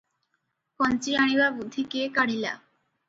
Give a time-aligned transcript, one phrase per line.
[0.83, 2.59] କଞ୍ଚି ଆଣିବା ବୁଦ୍ଧି କିଏ କାଢ଼ିଲା?